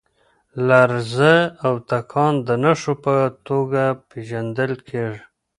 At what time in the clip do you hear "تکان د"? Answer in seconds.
1.89-2.49